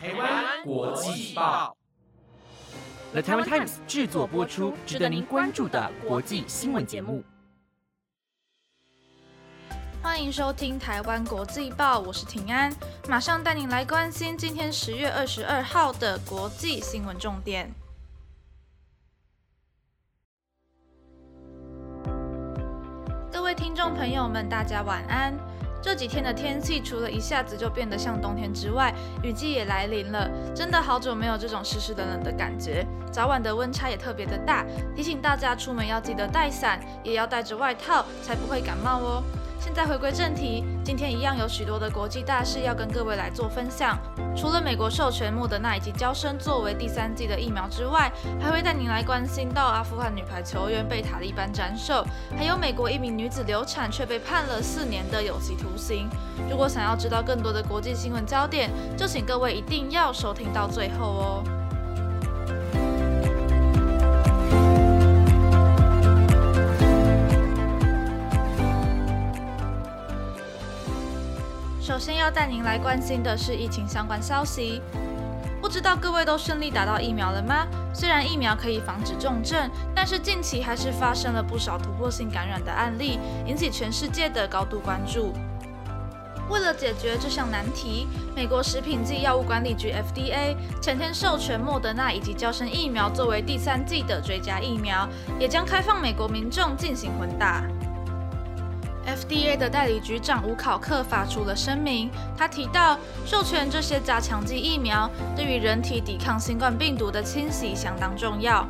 [0.00, 1.76] 台湾国际报
[3.10, 7.24] ，The Taiwan Times 制作播出，值得您关注的国际新闻节目。
[10.00, 12.72] 欢迎收听台湾国际报，我是平安，
[13.08, 17.68] 马上带您来关心今天十月二十二号的国际新闻重点。
[23.32, 25.36] 各位听众朋友们，大家晚安。
[25.80, 28.92] 这几天的天气，除了一下子就变得像冬天之外，
[29.22, 30.28] 雨季也来临了。
[30.54, 34.64] 真的好久没有这种湿湿冷冷的感觉，早晚的温差也特别的大，
[34.96, 39.22] 提醒大家出门要记得带伞，也要带着外套，才不会感冒哦。
[39.60, 43.98] 现在回归正题，今天一样有许多的国际大事要跟各位来做分享。
[44.36, 56.08] 除了美国授权莫德纳以及交生作为第三剂的疫苗之外，还会带您来关心到阿富汗女排球员被塔利班斩首，还有美国一名女子流产却被判了四年的有期徒刑。
[56.48, 61.57] 如果想要知道更多的国际新闻焦点，就请各位一定要收听到最后哦。
[72.08, 74.80] 先要带您来关心的是疫情相关消息。
[75.60, 77.66] 不知道各位都顺利打到疫苗了吗？
[77.92, 85.34] 虽然疫苗可以防止重症，但是近期还是发生了不少突破性感染的案例，引起全世界的高度关注。
[86.48, 95.06] 为了解决这项难题，美国食品及药物管理局 FDA 前天授权莫德纳以及交生疫苗作为第三剂的追加疫苗，
[95.38, 97.62] 也将开放美国民众进行混打。
[99.26, 108.66] FDA 的代理局长吴考克发出了声明，他提到，授权这些加强剂疫苗对于人体抵抗新冠病毒的侵袭相当重要。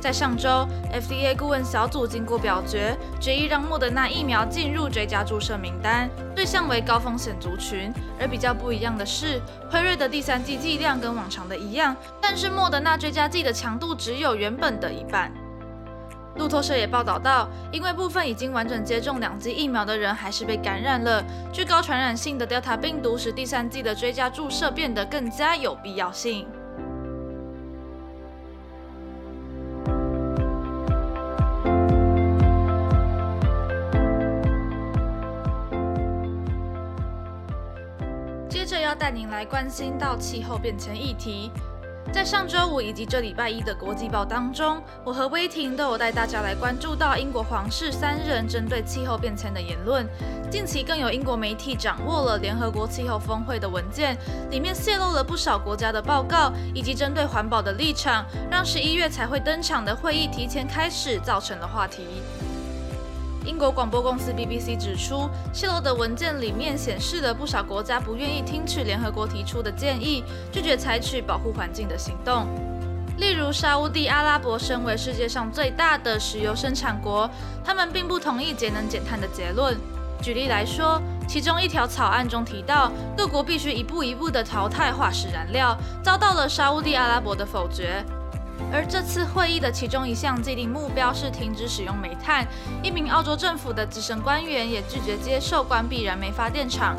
[0.00, 7.92] 在上周，FDA 顾问小组经过表决，决议让莫德纳疫苗进入追加注射名单，对象为高风险族群。
[8.18, 9.38] 而比较不一样的是，
[9.70, 15.30] 辉瑞的第三剂剂量跟往常的一样，但是莫德纳追加剂的强度只有原本的一半。
[16.36, 21.22] 路透社也报道到，因为部分已经完整接种两剂疫苗的人还是被感染了，
[21.52, 26.46] 具高传染性的 Delta 病毒使第三剂的追加注射变得更加有必要性。
[38.48, 41.50] 接着要带您来关心到气候变迁议题。
[42.12, 50.04] 在上周五以及这礼拜一的国际报当中，我和威霆都有带大家来关注到英国皇室三人针对气候变迁的言论。
[50.50, 54.18] 近期更有英国媒体掌握了联合国气候峰会的文件，
[54.50, 62.04] 里面泄露了不少国家的报告以及针对环保的立场，让十一月才会登场的会议提前开始，造成了话题。
[63.46, 72.46] 英国广播公司 BBC 指出，泄露的文件里面显示了不少国家不愿意听取联合国提出的建议，拒绝采取保护环境的行动。
[73.16, 77.28] 例如，沙地阿拉伯身为世界上最大的石油生产国，
[77.64, 79.76] 他们并不同意节能减碳的结论。
[80.22, 88.04] 举例来说，其中一条草案中提到，各国必须一步一步地淘汰化石燃料，遭到了沙地阿拉伯的否决。
[88.72, 92.46] 而这次会议的其中一项既定目标是停止使用煤炭。
[92.82, 96.96] 一名澳洲政府的资深官员也拒绝接受关闭燃煤发电厂。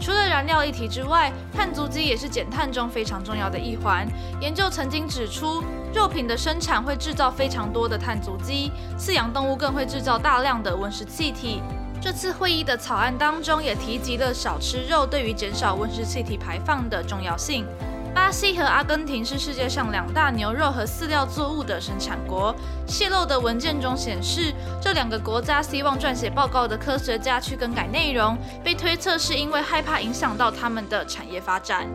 [0.00, 4.04] 除了燃料议题之外，碳足迹也是减碳中非常重要的一环。
[4.40, 5.62] 研究曾经指出，
[5.94, 11.62] 肉品的生产会制造非常多的碳足迹，饲养动物更会制造大量的温室气体。
[12.00, 17.64] 这次会议的草案当中也提及了少吃肉对于减少温室气体排放的重要性。
[18.14, 22.54] 巴西和阿根廷是世界上两大牛肉和饲料作物的生产国。
[22.86, 31.86] 泄露的文件中显示，这两个国家希望撰写报告的科学家去更改内容，被推测是因为害怕影响到他们的产业发展。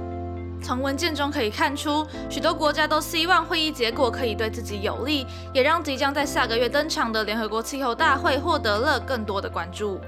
[0.63, 10.01] 从文件中可以看出，许多国家都希望会议结果可以对自己有利，也让即将在下个月登场的联合国气候大会获得了更多的关注。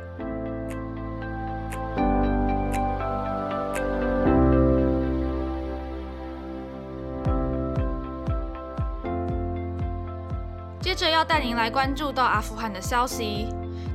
[10.99, 13.47] 这要带您来关注到阿富汗的消息。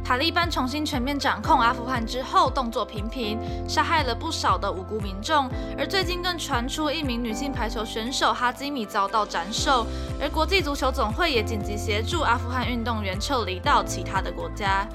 [0.03, 5.47] 塔利班重新全面掌控阿富汗之后，动作频频，杀害了不少的无辜民众。
[5.77, 9.87] 而最近更传出一名女性排球选手哈基米遭到斩首。
[10.19, 14.89] 而国际足球总会也紧急协助阿富汗运动员撤离到其他的国家。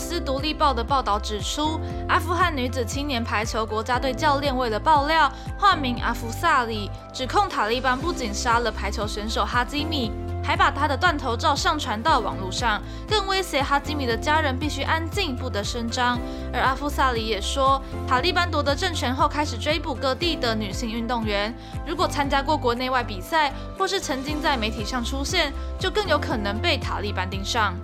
[0.00, 10.10] 斯独立报的报道指出，阿富汗女子青年排球国家队教练为了爆料，化名阿夫萨里，指控塔利班不仅杀了排球选手哈基米，
[10.42, 16.18] 还把他的断头照上传到网络上，更威胁哈基米的家人必须安静，不得声张。
[16.50, 21.54] 而阿夫萨里也说，塔利班夺得政权后，开始追捕各地的女性运动员，
[21.86, 27.74] 如果参加过国内外比赛，或是曾经在媒体上出现，就更有可能被塔利班盯上。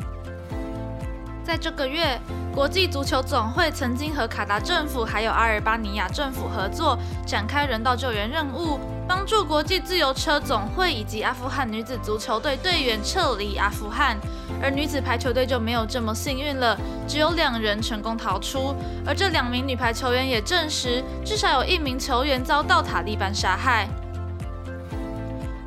[1.47, 2.21] 在这个月，
[2.53, 14.17] 国际足球总会曾经和卡达政府还有阿尔巴尼亚政府合作，展开人道救援任务，帮助国际自由车总会以及阿富汗女子足球队队员撤离阿富汗。
[14.61, 16.77] 而女子排球队就没有这么幸运了，
[17.07, 18.75] 只有两人成功逃出。
[19.07, 23.87] 而这两名女排球员也证实，至少有一名球员遭到塔利班杀害。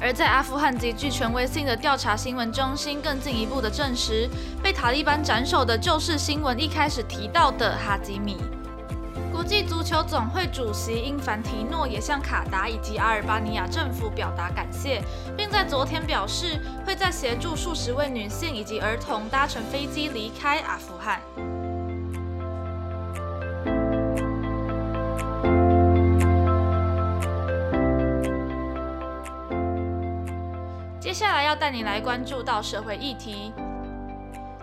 [0.02, 4.30] 而在阿富汗极具权威性的调查新闻中心更进一步的证实，
[4.64, 8.38] 被塔利班斩首的就是新闻一开始提到的哈吉米。
[9.32, 15.02] 国际足球总会主席因凡提诺也向卡达以及阿尔巴尼亚政府表达感谢，
[15.38, 21.22] 并在昨天表示会在协助数十位女性以及儿童搭乘飞机离开阿富汗。
[31.50, 33.52] 要带你来关注到社会议题。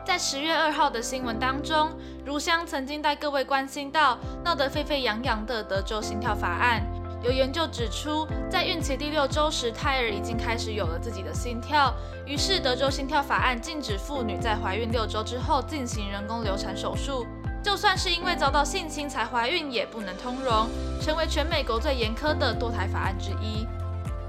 [0.05, 1.91] 在十月二号的新闻当中，
[2.25, 6.81] 如香曾经带各位关心到闹得沸沸扬扬的德州心跳法案。
[7.25, 11.93] 有研究指出，在孕期第六周时，胎儿已经开始有了自己的心跳。
[12.25, 17.27] 于是，德州心跳法案禁止妇女在怀孕六周之后进行人工流产手术，
[17.65, 20.69] 就算是因为遭到性侵才怀孕，也不能通融，
[21.01, 23.67] 成为全美国最严苛的堕胎法案之一。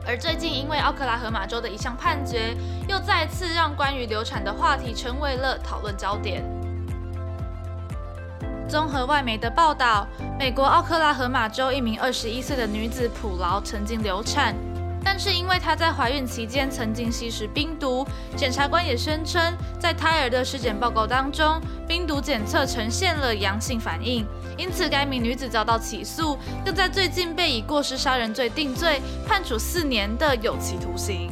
[0.07, 2.55] 而最近，因为奥克拉荷马州的一项判决，
[2.87, 6.41] 又再次让关于流产的话题成为了讨论焦点。
[8.69, 10.07] 综合外媒的报道，
[10.39, 14.55] 美国奥克拉荷马州一名二十一岁的女子普劳曾经流产，
[15.03, 18.05] 但是因为她在怀孕期间曾经吸食冰毒，
[18.35, 24.25] 检察官也声称，在胎儿的尸检报告当中，冰毒检测呈现了阳性反应。
[24.57, 31.31] 因此，该名女子遭到起诉，更在最近被以过失杀人罪定罪，判处四年的有期徒刑。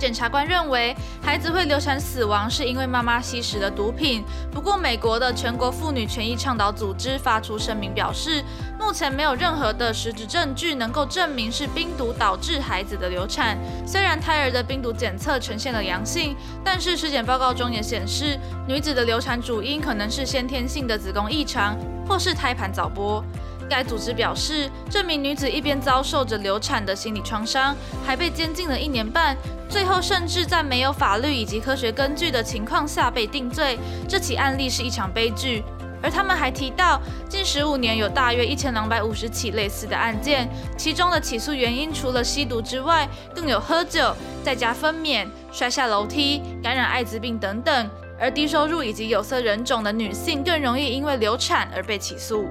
[0.00, 4.24] 检察官认为，孩子会流产死亡是因为妈妈吸食了毒品。
[4.50, 8.42] 不过，美国的全国妇女权益倡导组织发出声明表示，
[8.78, 13.58] 目前没有任何的实质证据能够证明是冰毒导致孩子的流产。
[13.86, 21.76] 虽然胎儿的冰毒检测呈现了阳性，但是尸检报告中也显示，女子的流产主因可能是先天性的子宫异常，
[22.08, 23.22] 或是胎盘早剥。
[23.70, 27.74] 该组织表示，这名女子一边遭受着流产的心理创伤，
[28.04, 29.36] 还被监禁了一年半，
[29.68, 33.78] 最后甚至在没有法律以及科学根据的情况下被定罪。
[34.08, 35.62] 这起案例是一场悲剧。
[36.02, 47.90] 而他们还提到，近十五年有大约一千两百五十起类似的案件，其中的起诉原因除了吸毒之外，更有喝酒、在家分娩、摔下楼梯、感染艾滋病等等。
[48.18, 52.46] 而低收入以及有色人种的女性更容易因为流产而被起诉。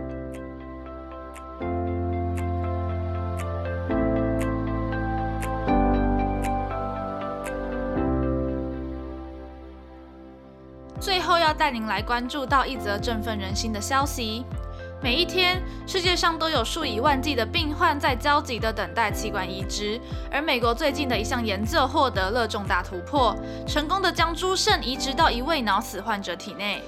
[11.60, 14.46] 带您来关注到一则振奋人心的消息。
[15.04, 20.00] 每一天，世界上都有数以万计的病患在焦急地等待器官移植，
[20.32, 23.36] 而美国最近的一项研究获得了重大突破，
[23.68, 26.82] 成功的将猪肾移植到一位脑死患者体内。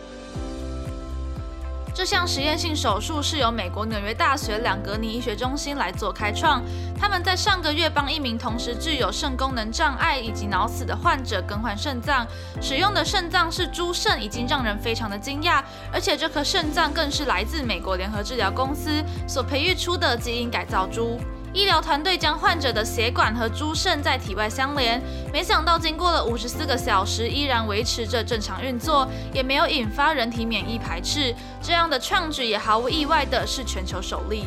[2.01, 6.59] 这项实验性手术是由美国纽约大学两格尼医学中心来做开创。
[6.99, 12.25] 他们在上个月帮一名同时具有肾功能障碍以及脑死的患者更换肾脏，
[12.59, 15.61] 使用的肾脏是猪肾，已经让人非常的惊讶。
[15.93, 18.89] 而且这颗肾脏更是来自美国联合治疗公司
[19.27, 21.19] 所培育出的基因改造猪。
[21.53, 25.01] 医疗团队将患者的血管和猪肾在体外相连，
[25.33, 31.35] 没想到经过了五十四个小时，依然维持着正常运作，也没有引发人体免疫排斥。
[31.61, 34.45] 这样的创举也毫无意外的是全球首例。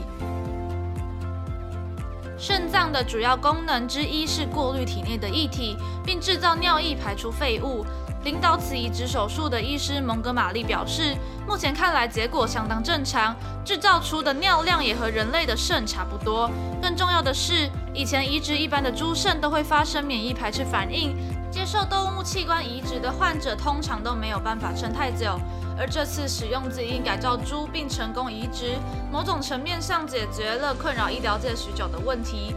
[2.38, 7.84] 肾脏的主要功能之一是过滤体内的液体，并制造尿液排出废物。
[8.24, 11.14] 领导此移植手术的医师蒙哥马利表示，
[11.46, 16.50] 目前看来结果相当正常，制造出的尿量也和人类的肾差不多。
[16.80, 21.14] 更重要的是，以前移植一般的猪肾都会发生免疫排斥反应，
[21.50, 25.38] 接受动物器官移植的患者通常都没有办法撑太久。
[25.78, 28.76] 而这次使用基因改造猪并成功移植，
[29.12, 32.54] 某种层面上解决了困扰医疗界许久的问题。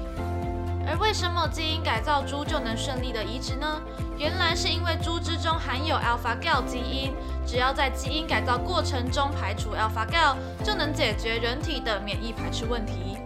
[0.90, 3.82] 而为什么基因改造猪就能顺利的移植呢？
[4.18, 7.14] 原来是因为猪之中含有 AlphaGal 基因，
[7.46, 13.18] 只要在基因改造过程中排除 AlphaGal，就能解决人体的免疫排斥问题。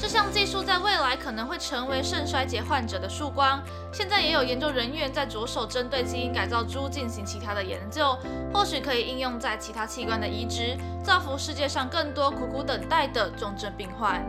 [0.00, 3.62] 这项技术在未来可能会成为肾衰竭患者的曙光。
[3.92, 8.16] 现在也有研究人员在着手针对基因改造猪进行其他的研究，
[8.50, 10.74] 或许可以应用在其他器官的移植，
[11.04, 14.24] 造福世界上更多苦苦等待的重症病患。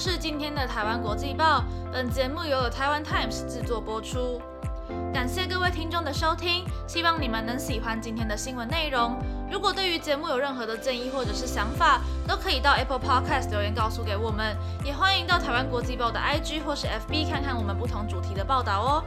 [0.00, 4.40] 是今天的台湾国际报，本节目由台湾 Times 制作播出。
[5.12, 9.18] 感谢各位听众的收听，希望你们能喜欢今天的新闻内容。
[9.52, 19.04] 如果对于节目有任何的建议或者是想法，都可以到 Apple Podcast 留言告诉给我们，也欢迎到台湾国际报的 IG 或是 FB 看看我们不同主题的报道哦。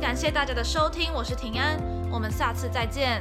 [0.00, 1.76] 感谢大家的收听，我是平安，
[2.12, 3.20] 我们下次再见。